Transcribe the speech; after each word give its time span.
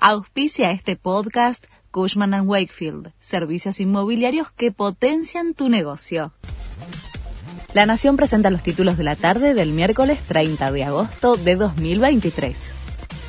Auspicia 0.00 0.70
este 0.70 0.94
podcast 0.94 1.66
Cushman⁇ 1.90 2.30
Wakefield, 2.46 3.10
servicios 3.18 3.80
inmobiliarios 3.80 4.52
que 4.52 4.70
potencian 4.70 5.54
tu 5.54 5.68
negocio. 5.68 6.32
La 7.74 7.84
Nación 7.84 8.16
presenta 8.16 8.50
los 8.50 8.62
títulos 8.62 8.96
de 8.96 9.02
la 9.02 9.16
tarde 9.16 9.54
del 9.54 9.72
miércoles 9.72 10.20
30 10.22 10.70
de 10.70 10.84
agosto 10.84 11.36
de 11.36 11.56
2023. 11.56 12.72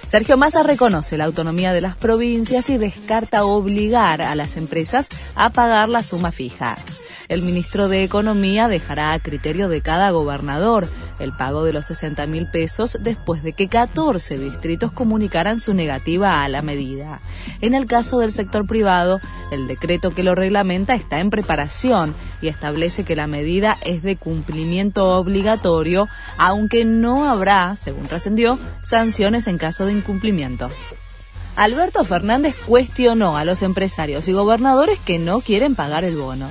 Sergio 0.05 0.37
Massa 0.37 0.61
reconoce 0.61 1.17
la 1.17 1.25
autonomía 1.25 1.73
de 1.73 1.81
las 1.81 1.95
provincias 1.95 2.69
y 2.69 2.77
descarta 2.77 3.45
obligar 3.45 4.21
a 4.21 4.35
las 4.35 4.55
empresas 4.55 5.09
a 5.33 5.49
pagar 5.49 5.89
la 5.89 6.03
suma 6.03 6.31
fija. 6.31 6.77
El 7.29 7.43
ministro 7.43 7.89
de 7.89 8.03
Economía 8.03 8.67
dejará 8.67 9.13
a 9.13 9.19
criterio 9.19 9.69
de 9.69 9.81
cada 9.81 10.09
gobernador 10.09 10.89
el 11.19 11.31
pago 11.31 11.63
de 11.63 11.73
los 11.73 11.85
60 11.85 12.25
mil 12.25 12.47
pesos 12.47 12.97
después 13.01 13.43
de 13.43 13.53
que 13.53 13.67
14 13.67 14.39
distritos 14.39 14.91
comunicaran 14.91 15.59
su 15.59 15.75
negativa 15.75 16.43
a 16.43 16.49
la 16.49 16.63
medida. 16.63 17.21
En 17.61 17.75
el 17.75 17.85
caso 17.85 18.17
del 18.17 18.31
sector 18.31 18.65
privado, 18.65 19.19
el 19.51 19.67
decreto 19.67 20.15
que 20.15 20.23
lo 20.23 20.33
reglamenta 20.33 20.95
está 20.95 21.19
en 21.19 21.29
preparación 21.29 22.15
y 22.41 22.47
establece 22.47 23.03
que 23.03 23.15
la 23.15 23.27
medida 23.27 23.77
es 23.85 24.01
de 24.01 24.15
cumplimiento 24.15 25.15
obligatorio, 25.15 26.07
aunque 26.39 26.83
no 26.83 27.29
habrá, 27.29 27.75
según 27.75 28.07
trascendió, 28.07 28.57
sanciones 28.81 29.45
en 29.45 29.59
caso 29.59 29.85
de 29.85 29.93
incumplimiento. 29.93 30.71
Alberto 31.55 32.03
Fernández 32.05 32.55
cuestionó 32.65 33.37
a 33.37 33.45
los 33.45 33.61
empresarios 33.61 34.27
y 34.27 34.33
gobernadores 34.33 34.97
que 34.97 35.19
no 35.19 35.41
quieren 35.41 35.75
pagar 35.75 36.05
el 36.05 36.15
bono. 36.15 36.47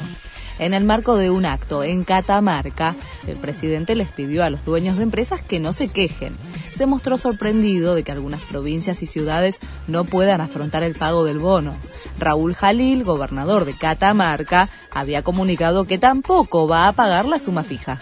En 0.58 0.74
el 0.74 0.84
marco 0.84 1.16
de 1.16 1.30
un 1.30 1.46
acto 1.46 1.84
en 1.84 2.02
Catamarca, 2.02 2.96
el 3.26 3.36
presidente 3.36 3.94
les 3.94 4.08
pidió 4.08 4.42
a 4.44 4.50
los 4.50 4.64
dueños 4.64 4.96
de 4.96 5.04
empresas 5.04 5.40
que 5.40 5.60
no 5.60 5.72
se 5.72 5.88
quejen. 5.88 6.36
Se 6.72 6.86
mostró 6.86 7.16
sorprendido 7.16 7.94
de 7.94 8.02
que 8.02 8.12
algunas 8.12 8.40
provincias 8.42 9.02
y 9.02 9.06
ciudades 9.06 9.60
no 9.86 10.04
puedan 10.04 10.40
afrontar 10.40 10.82
el 10.82 10.94
pago 10.94 11.24
del 11.24 11.38
bono. 11.38 11.74
Raúl 12.18 12.54
Jalil, 12.54 13.04
gobernador 13.04 13.64
de 13.64 13.74
Catamarca, 13.74 14.68
había 14.90 15.22
comunicado 15.22 15.84
que 15.84 15.98
tampoco 15.98 16.66
va 16.66 16.88
a 16.88 16.92
pagar 16.92 17.26
la 17.26 17.38
suma 17.38 17.62
fija. 17.62 17.98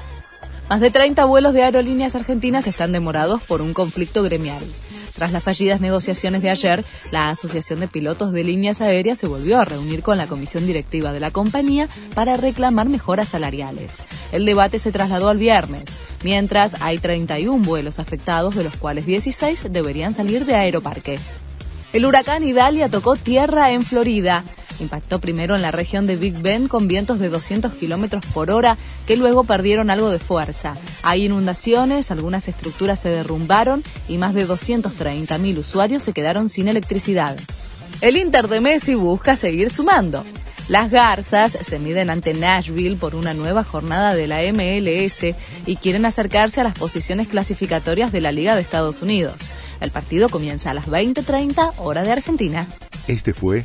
Más 0.68 0.80
de 0.80 0.90
30 0.90 1.24
vuelos 1.26 1.54
de 1.54 1.62
aerolíneas 1.62 2.14
argentinas 2.14 2.66
están 2.66 2.90
demorados 2.90 3.42
por 3.42 3.62
un 3.62 3.72
conflicto 3.72 4.22
gremial. 4.22 4.64
Tras 5.16 5.32
las 5.32 5.42
fallidas 5.42 5.80
negociaciones 5.80 6.42
de 6.42 6.50
ayer, 6.50 6.84
la 7.10 7.30
Asociación 7.30 7.80
de 7.80 7.88
Pilotos 7.88 8.32
de 8.32 8.44
Líneas 8.44 8.82
Aéreas 8.82 9.18
se 9.18 9.26
volvió 9.26 9.58
a 9.58 9.64
reunir 9.64 10.02
con 10.02 10.18
la 10.18 10.26
comisión 10.26 10.66
directiva 10.66 11.12
de 11.12 11.20
la 11.20 11.30
compañía 11.30 11.88
para 12.14 12.36
reclamar 12.36 12.88
mejoras 12.88 13.30
salariales. 13.30 14.04
El 14.30 14.44
debate 14.44 14.78
se 14.78 14.92
trasladó 14.92 15.30
al 15.30 15.38
viernes, 15.38 15.84
mientras 16.22 16.80
hay 16.82 16.98
31 16.98 17.64
vuelos 17.64 17.98
afectados, 17.98 18.54
de 18.54 18.64
los 18.64 18.76
cuales 18.76 19.06
16 19.06 19.68
deberían 19.70 20.12
salir 20.12 20.44
de 20.44 20.54
Aeroparque. 20.54 21.18
El 21.94 22.04
huracán 22.04 22.44
Idalia 22.44 22.90
tocó 22.90 23.16
tierra 23.16 23.72
en 23.72 23.82
Florida. 23.82 24.44
Impactó 24.80 25.18
primero 25.18 25.56
en 25.56 25.62
la 25.62 25.70
región 25.70 26.06
de 26.06 26.16
Big 26.16 26.34
Bend 26.40 26.68
con 26.68 26.88
vientos 26.88 27.18
de 27.18 27.28
200 27.28 27.72
kilómetros 27.72 28.24
por 28.26 28.50
hora 28.50 28.76
que 29.06 29.16
luego 29.16 29.44
perdieron 29.44 29.90
algo 29.90 30.10
de 30.10 30.18
fuerza. 30.18 30.76
Hay 31.02 31.24
inundaciones, 31.24 32.10
algunas 32.10 32.48
estructuras 32.48 33.00
se 33.00 33.08
derrumbaron 33.08 33.82
y 34.08 34.18
más 34.18 34.34
de 34.34 34.46
230.000 34.46 35.58
usuarios 35.58 36.02
se 36.02 36.12
quedaron 36.12 36.48
sin 36.48 36.68
electricidad. 36.68 37.36
El 38.00 38.16
Inter 38.16 38.48
de 38.48 38.60
Messi 38.60 38.94
busca 38.94 39.36
seguir 39.36 39.70
sumando. 39.70 40.24
Las 40.68 40.90
Garzas 40.90 41.52
se 41.52 41.78
miden 41.78 42.10
ante 42.10 42.34
Nashville 42.34 42.96
por 42.96 43.14
una 43.14 43.34
nueva 43.34 43.62
jornada 43.62 44.14
de 44.14 44.26
la 44.26 44.40
MLS 44.52 45.34
y 45.64 45.76
quieren 45.76 46.04
acercarse 46.04 46.60
a 46.60 46.64
las 46.64 46.74
posiciones 46.74 47.28
clasificatorias 47.28 48.10
de 48.10 48.20
la 48.20 48.32
Liga 48.32 48.56
de 48.56 48.62
Estados 48.62 49.00
Unidos. 49.00 49.36
El 49.80 49.92
partido 49.92 50.28
comienza 50.28 50.72
a 50.72 50.74
las 50.74 50.86
20:30 50.88 51.74
hora 51.78 52.02
de 52.02 52.12
Argentina. 52.12 52.66
Este 53.06 53.32
fue 53.32 53.64